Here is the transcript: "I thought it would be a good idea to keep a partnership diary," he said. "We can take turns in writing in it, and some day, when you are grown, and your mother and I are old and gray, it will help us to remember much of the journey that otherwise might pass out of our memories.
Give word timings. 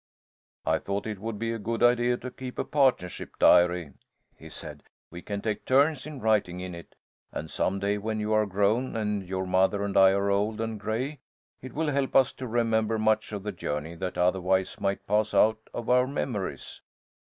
"I 0.65 0.79
thought 0.79 1.05
it 1.05 1.19
would 1.19 1.37
be 1.37 1.51
a 1.51 1.59
good 1.59 1.83
idea 1.83 2.17
to 2.17 2.31
keep 2.31 2.57
a 2.57 2.63
partnership 2.65 3.37
diary," 3.37 3.93
he 4.35 4.49
said. 4.49 4.81
"We 5.11 5.21
can 5.21 5.43
take 5.43 5.63
turns 5.63 6.07
in 6.07 6.19
writing 6.21 6.59
in 6.59 6.73
it, 6.73 6.95
and 7.31 7.51
some 7.51 7.77
day, 7.77 7.99
when 7.99 8.19
you 8.19 8.33
are 8.33 8.47
grown, 8.47 8.95
and 8.95 9.23
your 9.23 9.45
mother 9.45 9.83
and 9.83 9.95
I 9.95 10.09
are 10.13 10.31
old 10.31 10.59
and 10.59 10.79
gray, 10.79 11.19
it 11.61 11.73
will 11.73 11.91
help 11.91 12.15
us 12.15 12.33
to 12.33 12.47
remember 12.47 12.97
much 12.97 13.31
of 13.31 13.43
the 13.43 13.51
journey 13.51 13.93
that 13.93 14.17
otherwise 14.17 14.79
might 14.81 15.05
pass 15.05 15.35
out 15.35 15.69
of 15.71 15.87
our 15.87 16.07
memories. 16.07 16.81